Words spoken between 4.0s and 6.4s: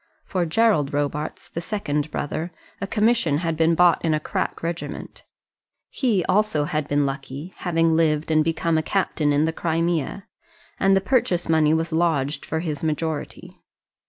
in a crack regiment. He